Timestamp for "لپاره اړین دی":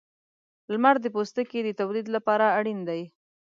2.15-3.01